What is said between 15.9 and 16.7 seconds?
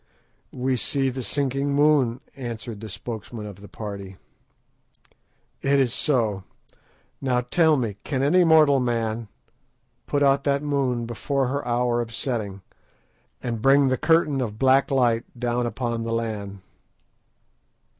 the land?"